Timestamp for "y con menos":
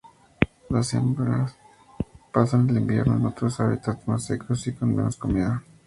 4.65-5.15